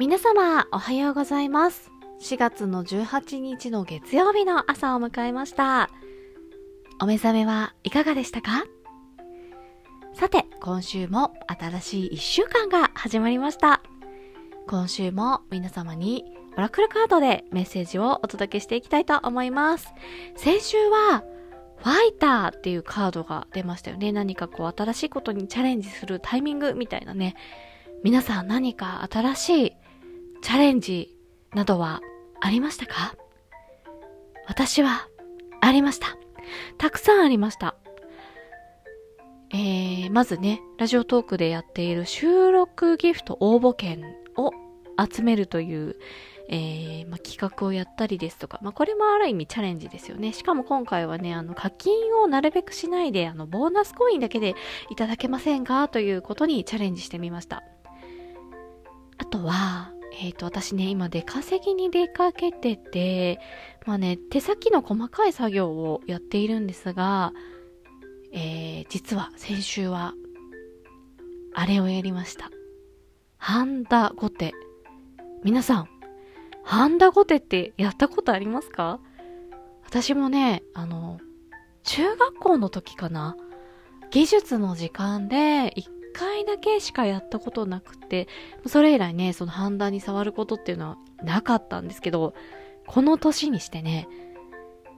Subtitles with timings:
[0.00, 1.90] 皆様、おはようございます。
[2.22, 5.90] 4月の18日の月曜日の朝を迎えました。
[7.02, 8.64] お目覚めはいかがでしたか？
[10.14, 13.82] さて、今週も新しい1週間が始まりました。
[14.66, 16.24] 今週も皆様に
[16.56, 19.92] オラクルカードでメッセージをお届けしていきたいと思います。
[20.34, 21.22] 先週は、
[21.76, 24.12] ファイターっていうカードが出ましたよね。
[24.12, 27.36] 何かこう新しいことにチャレンジするタイミングみたいなね。
[28.02, 29.76] 皆さん何か新しい
[30.42, 31.16] チャレンジ
[31.54, 32.00] などは
[32.40, 33.14] ありましたか？
[34.46, 35.08] 私は
[35.60, 36.16] ありました。
[36.78, 37.76] たくさんありました。
[39.52, 44.02] えー、まずね、ラジオトークでやっている収録ギフト応募券
[44.36, 44.52] を
[45.12, 45.96] 集めるという、
[46.48, 50.32] えーま、企画をやったりですとか、ま、これもある意味チャレンジですよね。
[50.32, 54.54] しかも今回はね、あの、課金をなるべくしないで、あの、ボーナスコインだけで
[54.88, 55.88] いただけませんか？
[55.88, 57.62] ということにチャレンジしてみました。
[59.18, 63.40] あとは、えっ、と、私ね、今出稼ぎに出かけてて、
[63.86, 67.32] まあね、手先の細かい作業をやっているんですが、
[68.32, 70.12] えー、実は先週は、
[71.54, 72.50] あれをやりました。
[73.38, 74.52] ハンダゴテ。
[75.42, 75.88] 皆さん、
[76.64, 79.00] ハンダゴテってやったことありますか？
[79.86, 81.18] 私もね、あの、
[81.82, 83.36] 中学校の時かな
[84.10, 88.28] 技術の時間で一回だけしかやったことなくて、
[88.66, 92.34] それ以来ね、そのハンダに触ることっていうのはなかったんですけど、
[92.86, 94.08] この年にしてね、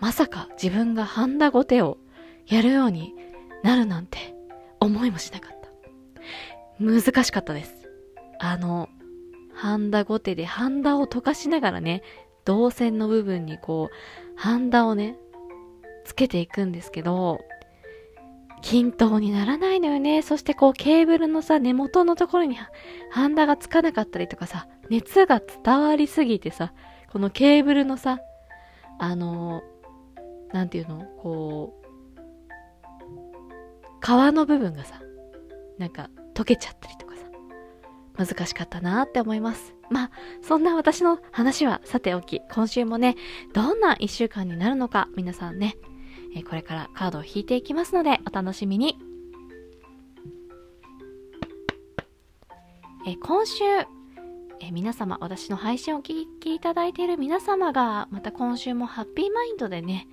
[0.00, 1.98] まさか自分がハンダゴテを
[2.46, 3.14] やるように
[3.62, 4.34] なるなんて
[4.80, 5.68] 思いもしなかった。
[6.80, 7.88] 難しかったです。
[8.38, 8.88] あの、
[9.54, 12.02] ハンダゴテでハンダを溶かしながらね、
[12.46, 15.18] 導線の部分にこう、ハンダをね、
[16.04, 17.40] つけていくんですけど、
[18.62, 20.22] 均等にならないのよね。
[20.22, 22.56] そしてこうケーブルのさ、根元のところに
[23.10, 26.72] ハンダがつかなかったりとかさ、熱が伝わりすぎてさ、
[27.10, 28.20] このケーブルのさ、
[28.98, 31.88] あのー、なんていうのこう、
[34.00, 35.00] 皮の部分がさ、
[35.78, 37.22] なんか溶けちゃったりとかさ、
[38.26, 39.74] 難しかったなって思います。
[39.90, 40.10] まあ、
[40.42, 43.16] そんな私の話はさておき、今週もね、
[43.54, 45.76] どんな一週間になるのか、皆さんね、
[46.34, 48.98] えこれからカードを引いていきますので、お楽しみに。
[53.06, 53.64] え今週、
[54.60, 60.08] え皆様、私の配信をお聞きいただいている皆様が、また今週もハッピーマインドでね、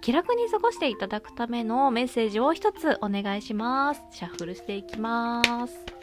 [0.00, 4.02] 気楽に過ごしていただくためのメッセージを一つお願いします。
[4.10, 5.99] シャッフルしていきます。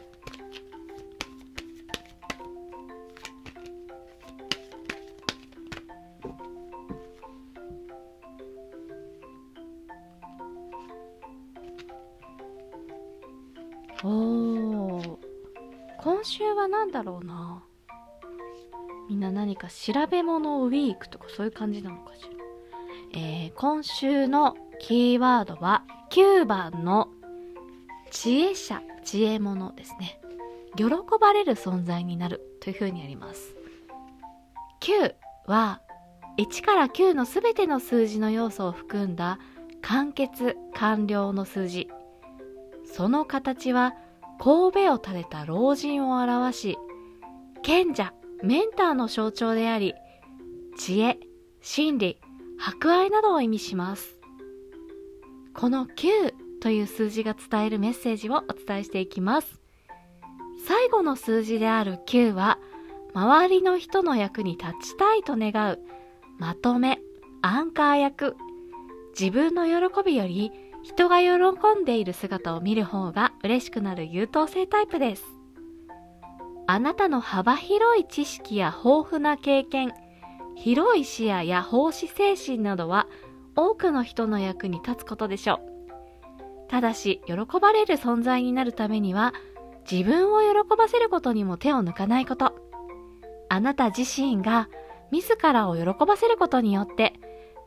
[16.18, 17.64] 今週は何だろうな。
[19.08, 22.30] みんな何か調べ物ウィークとかそういう感じなのかしら。
[23.14, 27.10] えー今週のキーワードは9番の
[28.10, 30.20] 知恵者、知恵者ですね。
[30.76, 30.86] 喜
[31.22, 33.56] ばれる存在になるというふうにあります。
[34.80, 35.14] 9
[35.46, 35.82] は
[36.40, 39.38] 1から9のすべての数字の要素を含んだ
[39.84, 41.88] 完結完了の数字。
[42.92, 43.94] その形は
[44.40, 46.78] 神戸を垂れた老人を表し、
[47.64, 49.96] 賢者、メンターの象徴であり、
[50.78, 51.20] 知恵、
[51.62, 52.20] 真理、
[52.58, 54.20] 博愛などを意味します。
[55.53, 59.59] この9という数字が伝えるメッセージをお伝えしていきます。
[60.66, 62.59] 最後の数字である9は、
[63.14, 65.80] 周りの人の役に立ちたいと願う、
[66.38, 67.00] まとめ、
[67.42, 68.36] アンカー役、
[69.19, 70.52] 自分の喜びより
[70.88, 75.25] 人が喜んでいる姿を見る方が嬉しくなる優等生タイプです。
[76.66, 79.92] あなたの幅広い知識や豊富な経験、
[80.56, 83.08] 広い視野や奉仕精神などは
[83.53, 85.60] 多くの人の役に立つことでしょう。
[86.69, 89.34] ただし、喜ばれる存在になるためには、
[89.89, 92.56] 自分を喜ばせることにも手を抜かないこと。
[93.50, 94.69] あなた自身が
[95.12, 97.13] 自らを喜ばせることによって、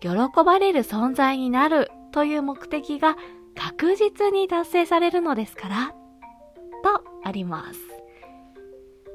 [0.00, 0.08] 喜
[0.42, 3.16] ばれる存在になるという目的が
[3.54, 5.94] 確実に達成されるのですから、
[6.82, 7.80] とあります。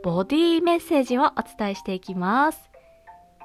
[0.04, 2.70] ボディメッセージをお伝えしていきます。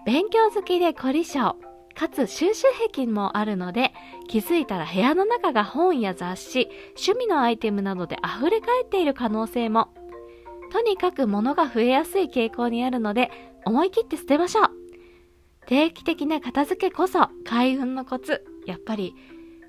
[0.04, 1.56] 勉強好きで凝り性、
[1.94, 3.92] かつ収集癖もあるので、
[4.28, 9.88] 気づいたら部屋の中が本や雑誌、趣味のアイテムなどで溢れ返っている可能性も。
[10.70, 13.30] とにかく物が増えやすい傾向にあるので、
[13.64, 14.70] 思い切って捨てましょう。
[15.66, 18.44] 定期的な片付けこそ開運のコツ。
[18.66, 19.14] やっぱり、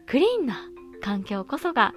[0.08, 0.70] クリーンな
[1.02, 1.94] 環境こそが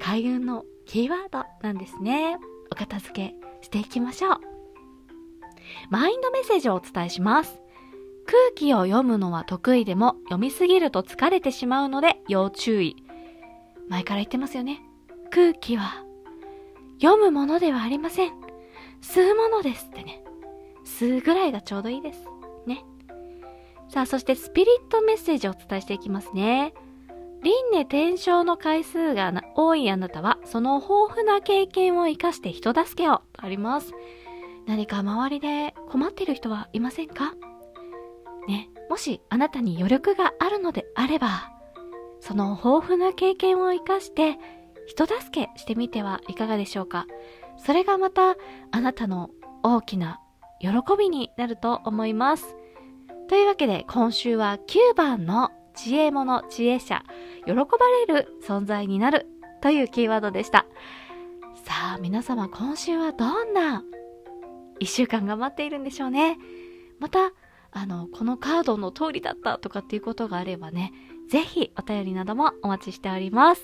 [0.00, 2.38] 開運のキーワードなんですね。
[2.72, 4.40] お片付けしていきましょう。
[5.90, 7.60] マインドメッセージをお伝えします。
[8.26, 12.96] 空気を読むのは得意でも読みすぎると疲れてしまうので要注意。
[13.88, 14.82] 前から言ってますよね。
[15.30, 16.04] 空気は
[17.00, 18.32] 読むものではありません。
[19.00, 20.22] 吸うものですってね。
[20.84, 22.20] 吸うぐらいがちょうどいいです。
[22.66, 22.84] ね。
[23.88, 26.74] さあ、そしてスピリットメッセージをお伝えしていきますね。
[27.42, 33.92] 輪廻転生の回数が多いあなたは、その豊富な経験を活かして人助けを、とあります。
[34.66, 37.34] 何か周りで困っている人はいませんか？
[38.46, 41.50] ね、もしあなたに余力があるのであれば、
[42.20, 44.38] その豊富な経験を活かして
[44.86, 47.06] 人助けしてみてはいかがでしょうか？
[47.56, 48.36] それがまた
[48.70, 49.30] あなたの
[49.62, 50.20] 大きな
[50.60, 52.54] 喜びになると思います。
[53.28, 57.02] というわけで今週は9番の知恵者、知恵者、
[57.46, 57.62] 喜ば
[58.06, 59.26] れる存在になる
[59.62, 60.66] というキーワードでした。
[61.64, 63.82] さあ皆様今週はどんな
[64.78, 66.38] 一週間が待っているんでしょうね。
[66.98, 67.32] また、
[67.72, 70.92] あの、このカードの通りだったとかっていうことがあればね、
[71.28, 73.62] ぜひお便りなどもお待ちしております。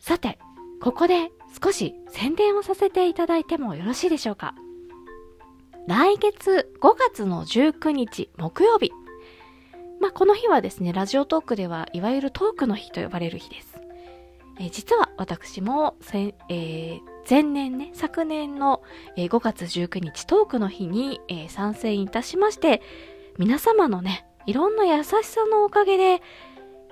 [0.00, 0.38] さて、
[0.80, 1.30] ここで
[1.62, 4.54] 少し宣伝をさせていただいてもよろしいでしょうか。
[5.86, 8.90] 来月5月の19日木曜日。
[10.14, 13.80] この日はですね、ラジオトークではいわゆるトークの日と呼ばれる日です。
[14.60, 18.84] えー、実は私も、えー、前年ね、昨年の、
[19.16, 22.80] えー、5月19日トークの日に、えー、参戦いたしまして、
[23.38, 26.22] 皆様のね、いろんな優しさのおかげで、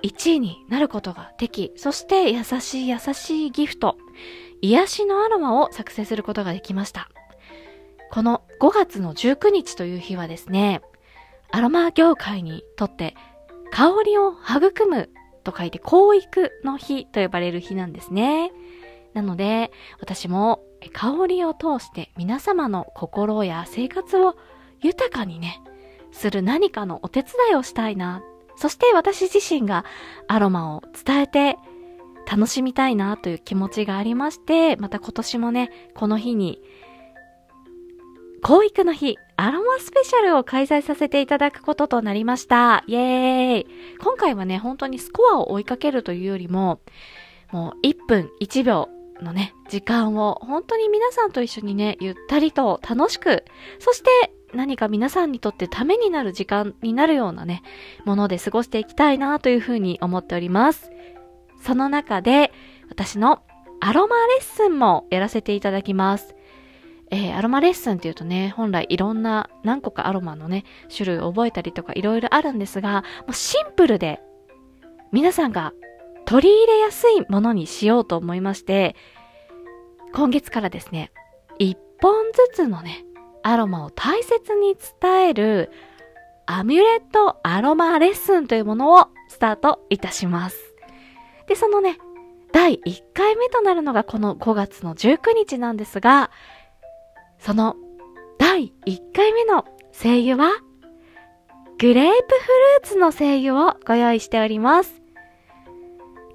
[0.01, 3.97] 1位になることができ、そして優しい優しいギフト、
[4.61, 7.09] 癒しのアロマを作成することができました。
[8.11, 10.81] この5月の19日という日はですね、
[11.53, 13.15] アロマ業界にとって
[13.71, 15.09] 香りを育む
[15.43, 18.51] と書いて香育の日と呼ばれる日なんですね。
[19.13, 20.63] なので、私も
[20.93, 24.35] 香りを通して皆様の心や生活を
[24.81, 25.61] 豊かにね、
[26.11, 28.23] する何かのお手伝いをしたいな
[28.55, 29.85] そして私自身が
[30.27, 31.57] アロマを伝えて
[32.29, 36.61] 楽しみたいなという気持ちがありまして、また今年もね、この日に、
[38.45, 42.83] 教育の日、アロマスペシャルを開催させていただくこととなりました。
[42.87, 43.67] イエーイ
[44.01, 46.81] 今回はね、本当にスコアを追いかけるというよりも、
[47.51, 48.89] もう1分1秒
[49.21, 53.45] のね、時間を本当に皆さんと一緒にね、ゆったりと楽しく、
[53.79, 54.09] そして
[54.53, 57.63] 何か皆さんにとってためになる時間になるようなね、
[58.03, 60.91] もので過ごしていきたいなというふうに思っております。
[61.61, 62.51] その中で、
[62.89, 63.41] 私の
[63.79, 66.35] アロマレッスンもやらせていただきます。
[67.11, 70.63] えー、アロマレッスンっていうとね、本来いろんな何個かアロマのね、
[70.95, 74.21] 種類を覚えたりとかいろいろあるんですが、もうシンプルで
[75.11, 75.73] 皆さんが
[76.25, 78.95] 取り入れやすいものにしようと思いまして、
[80.13, 81.11] 今月からですね、
[81.59, 83.05] 一本ずつのね、
[83.43, 85.71] アロマを大切に伝える
[86.45, 90.57] アミュレットアロマレッスンというものをスタートいたします。
[91.47, 91.97] で、そのね、
[92.51, 96.31] 第1回目となるのがこの5月の19日なんですが、
[97.43, 97.75] その
[98.37, 100.49] 第1回目の精油は、
[101.77, 105.01] グレープフルーツの精油をご用意しております。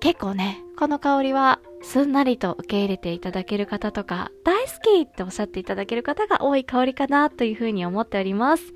[0.00, 8.74] 結構ね、この香りはすんなりと受け入れていただける方とか、大好きっておっしゃっていただける方が多い香りかなというふうに思っております。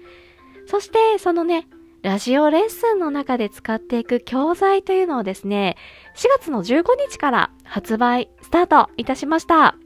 [0.64, 1.68] そして、そのね、
[2.00, 5.76] ラジオレッスンの中で使っていく教材というのをですね、
[6.16, 9.76] 4月の15日から発売スタートいたしました。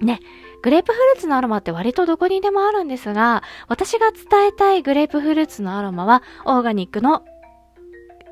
[0.00, 0.18] ね、
[0.62, 7.24] グレープフルーツのアロマって割とどこにでもあるんですが、私が伝えたいグレープフルーツのアロマは、オーガニックの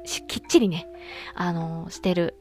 [0.04, 0.88] きっちりね、
[1.34, 2.36] あのー、してる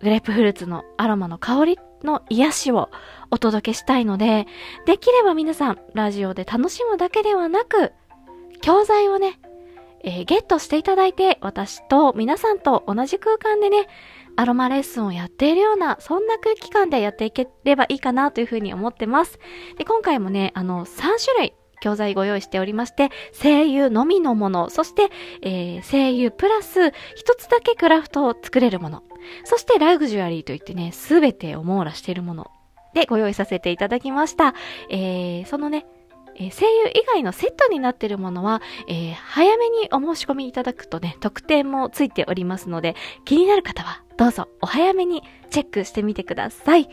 [0.00, 2.90] グレープフルーツのアロマの香りの癒しを
[3.30, 4.46] お届けしたいので、
[4.86, 7.92] できれば皆さん、ラジオで楽しむだけではなく、
[8.60, 9.40] 教材をね、
[10.02, 13.88] えー、ゲットしていただいて、私と皆さんと同じ空間でね、
[14.36, 19.38] アロマレッスンをやっているような、そんな空気感でやっていければいいかなというふうに思ってます。
[19.78, 23.10] で、今回もね、あの、3種類教材ご用意しておりまして、
[23.40, 25.10] 声優のみのもの、そして、
[25.42, 29.02] えー、声優プラス一つだけクラフトを作れるもの、
[29.44, 32.50] そしてラグジュアリーといってね、すべてを網羅しているもの
[32.94, 34.54] でご用意させていただきました。
[34.88, 35.86] えー、そのね、
[36.36, 46.88] え、声優以外のセットになっているものは、えー、早めにお申し込みいただくとね、特典もついておりますので、気になる方はどうぞお早めにチェックしてみてください。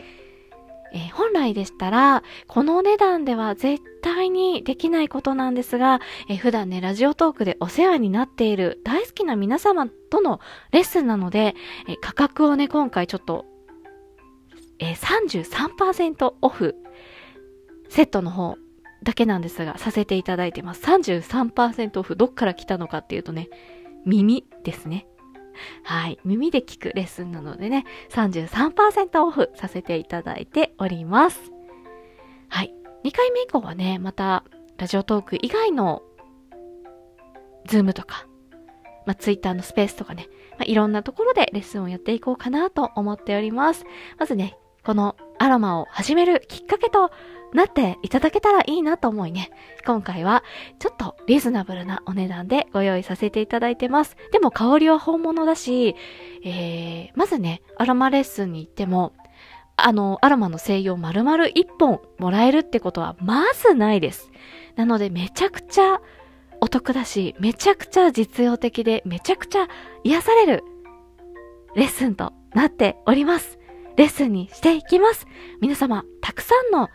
[0.94, 11.54] えー、本来でしたら、このお値段では絶対にできないことなんですが、えー、普段ね、ラジオトークでお世話になっている大好きな皆様とのレッスンなので、
[11.88, 13.46] え、価格をね、今回ちょっと、
[14.78, 16.76] え33%オフ、
[17.88, 18.56] セットの方、
[19.02, 20.82] だけなんですが、させていただいてます。
[20.82, 23.48] 33%オフ、どっから来たのかっていうとね、
[24.04, 25.06] 耳ですね。
[25.84, 26.18] はい。
[26.24, 31.52] 耳で聞くレッスンなのでね、33%オフさせていただいております。
[32.48, 32.74] はい。
[33.04, 34.44] 2回目以降はね、また、
[34.78, 36.02] ラジオトーク以外の、
[37.66, 38.26] ズームとか、
[39.06, 43.84] まあ、ツイッターのスペースとかね、まあ、いろんなところでレッスンをやっていこうかなと思っております。
[44.18, 47.10] まずね、このアロマを始めるきっかけと
[47.52, 49.50] なっていただけたらいいなと思いね、
[49.86, 50.42] 今回は
[50.78, 54.16] ちょっとリーズナブルなお値段でご用意させていただいてます。
[54.32, 55.94] でも香りは本物だし、
[56.44, 59.12] えー、まずね、アロマレッスンに行っても、
[59.76, 64.30] あの、アロマの精油を丸々1本もらえるってことはまずないです。
[64.76, 66.00] なのでめちゃくちゃ
[66.60, 69.68] お得だし、めちゃくちゃ実用的で、めちゃくちゃ
[70.04, 70.64] 癒される
[71.74, 73.58] レッスンとなっております。
[73.96, 75.26] レッスンにしていきます。
[75.60, 76.88] 皆様、たくさんの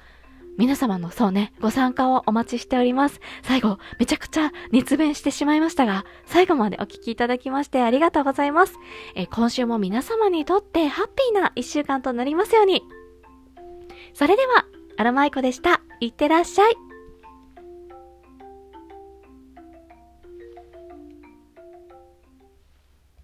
[0.58, 3.22] 皆様のそうね、ご参加をお待ちしております。
[3.44, 8.74] 最後、めちゃくちゃ熱弁してしまいましたが、最後までお聞きいただきましてありがとうございます。
[9.16, 12.84] え、今週も皆様にとってハッピーな一週間となりますように。
[14.14, 14.66] それでは、
[14.98, 15.82] アロマイコでした。
[16.00, 16.87] いってらっしゃい。